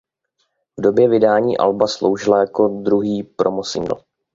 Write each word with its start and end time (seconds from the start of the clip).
V 0.77 0.81
době 0.81 1.09
vydání 1.09 1.57
alba 1.57 1.87
sloužila 1.87 2.39
jako 2.39 2.67
druhý 2.67 3.23
promo 3.23 3.63
singl. 3.63 3.95